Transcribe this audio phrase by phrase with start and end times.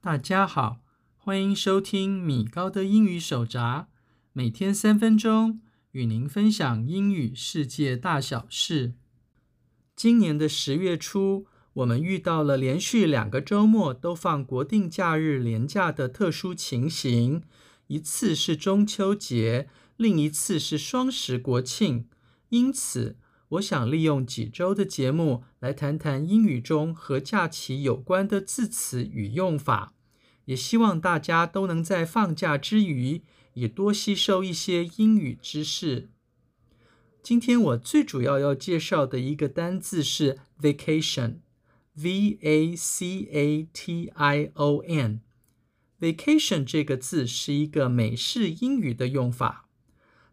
[0.00, 0.80] 大家好，
[1.16, 3.88] 欢迎收听米高的英语手札，
[4.32, 5.60] 每天三分钟，
[5.92, 8.94] 与您分享英语世界大小事。
[9.94, 17.42] 今年的十月初，我们遇到了连续两个周末都放国定假日连假的特殊情形，
[17.88, 22.08] 一次是中秋节，另一次是双十国庆。
[22.48, 23.16] 因此，
[23.50, 29.92] 我想利用几周的节目来谈谈英语中和假期有关的字词与用法，
[30.44, 33.22] 也希望大家都能在放假之余
[33.54, 36.10] 也多吸收一些英语知识。
[37.24, 45.20] 今天我最主要要介绍的一个单字是 vacation，v a c a t i o n。
[46.00, 49.68] vacation 这个字是一个美式英语的用法，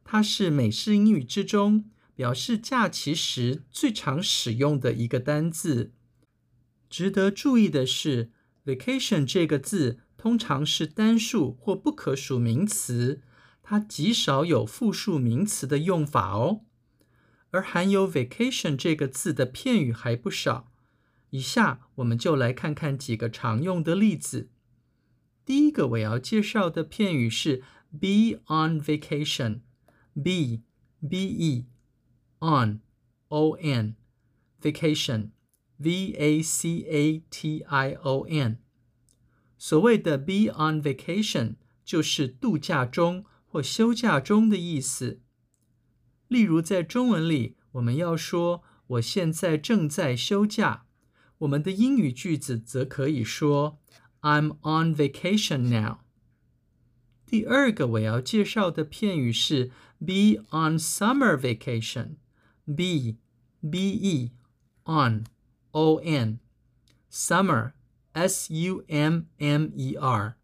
[0.06, 5.94] 它是美式英语之中表示假期时最常使用的一个单字。
[6.90, 8.32] 值得注意的是
[8.66, 13.22] ，vacation 这个字通常是单数或不可数名词，
[13.62, 16.62] 它极少有复数名词的用法哦。
[17.52, 20.72] 而含有 vacation 这个字的片语还不少，
[21.30, 24.50] 以下我们就来看看几个常用的例子。
[25.46, 30.64] 第一个我要介绍的片语是 be on vacation，b
[31.08, 31.66] b e
[32.41, 32.81] on
[33.29, 33.97] o n
[34.61, 35.31] vacation
[35.79, 38.59] v a c a t i o n。
[39.59, 45.21] 所谓的 be on vacation 就是度假中或休假中的意思。
[46.29, 50.87] 例如，在中文里，我们要说“我现在正在休假”，
[51.39, 53.81] 我们的英语句子则可以说
[54.23, 55.99] “I'm on vacation now”。
[57.27, 62.17] 第二个我要介绍的片语是 “be on summer vacation”，be
[62.75, 63.19] b
[63.71, 64.33] e
[64.85, 65.25] on
[65.73, 66.39] o n
[67.11, 67.73] summer
[68.13, 70.37] s u m m e r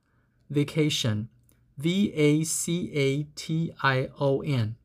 [0.51, 1.29] vacation
[1.77, 4.77] v a c a t i o n。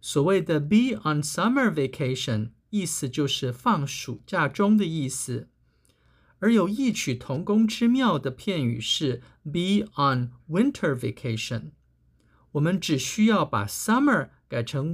[0.00, 5.48] 所谓的 be on summer vacation，意思就是放暑假中的意思。
[6.40, 11.70] 而有异曲同工之妙的片语是 be on winter vacation。
[12.52, 14.92] 我们只需要把 summer 改成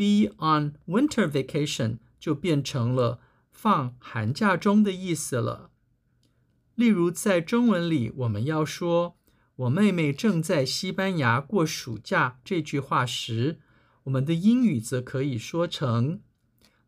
[0.00, 3.20] winter，be on winter vacation 就变成了
[3.50, 5.70] 放寒假中的意思了。
[6.74, 9.14] 例如，在中文里，我们要说“
[9.56, 13.60] 我妹妹正在西班牙过暑假”这句话时，
[14.04, 16.20] 我们的英语则可以说成：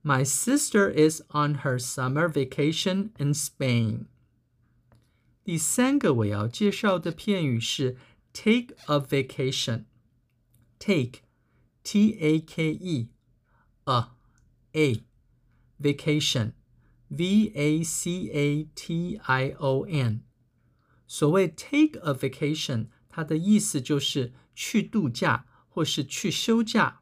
[0.03, 4.07] My sister is on her summer vacation in Spain。
[5.43, 7.97] 第三个我要介绍的片语是
[8.35, 9.85] take a vacation。
[11.83, 14.11] take，t a k e，a
[14.73, 15.05] a
[15.81, 16.53] vacation
[17.09, 20.23] v a c a t i o n。
[21.07, 27.01] 所谓 take a vacation，它的意思就是去度假或是去休假。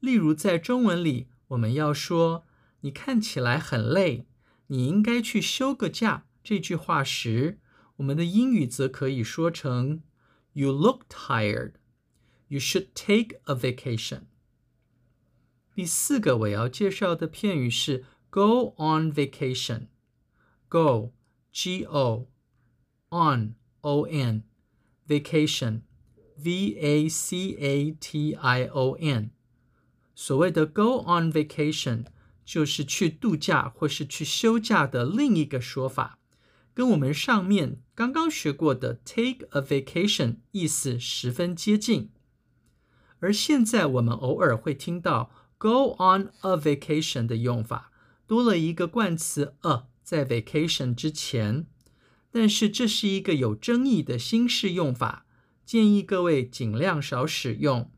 [0.00, 2.44] 例如，在中文里，我们要说“
[2.80, 4.26] 你看起来很累，
[4.66, 7.58] 你应该去休个假”这句话时，
[7.96, 10.02] 我们的英语则可以说成
[10.52, 11.72] “You look tired.
[12.50, 14.22] You should take a vacation.”
[15.74, 21.12] 第四个我要介绍的片语是 “go on vacation”。Go,
[21.52, 22.26] G-O,
[23.10, 24.42] on, O-N,
[25.06, 25.82] vacation,
[26.36, 27.10] V-A-C-A-T-I-O-N。
[30.14, 32.06] 所谓的 go on vacation
[32.44, 36.18] 就是去度假或是去休假的另一个说法，
[36.74, 42.10] 跟我们上面刚刚学过的 take a vacation 意思十分接近。
[43.21, 47.91] 而现在我们偶尔会听到 go on a vacation 的用法，
[48.27, 51.67] 多了一个冠词 a 在 vacation 之前，
[52.31, 55.25] 但是这是一个有争议的新式用法，
[55.63, 57.91] 建议各位尽量少使用。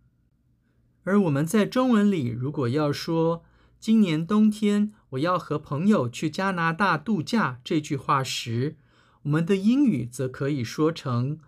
[1.03, 3.44] 而我们在中文里，如果要说
[3.79, 8.77] 今年冬天我要和朋友去加拿大度假这句话时，
[9.24, 11.39] 我们的英语则可以说成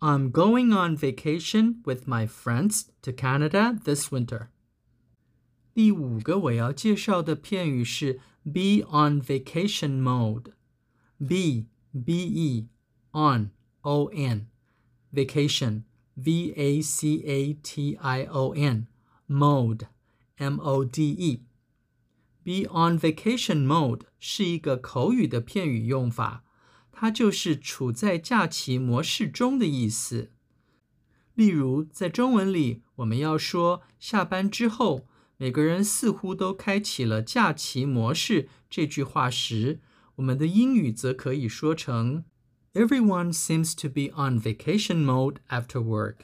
[0.00, 4.48] "I'm going on vacation with my friends to Canada this winter."
[5.74, 10.52] 第五个我要介绍的片语是 "be on vacation mode."
[11.18, 12.68] Be, B-E,
[13.12, 13.50] on,
[13.82, 14.48] O-N,
[15.12, 15.84] vacation.
[16.16, 18.86] V A C A T I O N
[19.28, 19.88] mode
[20.38, 21.42] M O D E
[22.44, 26.44] be on vacation mode 是一个口语的片语用法，
[26.99, 30.31] 它就是处在假期模式中的意思。
[31.35, 35.07] 例如，在中文里，我们要说下班之后
[35.37, 39.79] 每个人似乎都开启了假期模式这句话时，
[40.15, 42.25] 我们的英语则可以说成
[42.73, 46.15] Everyone seems to be on vacation mode after work。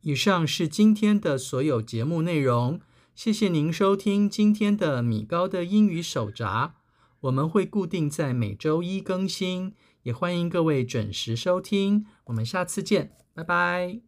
[0.00, 2.80] 以上是今天的所有节目内容，
[3.14, 6.74] 谢谢您收听今天的米高的英语手札。
[7.20, 12.06] 我们会固定在每周一更新，也欢迎各位准时收听。
[12.24, 14.00] 我们下次见，拜拜。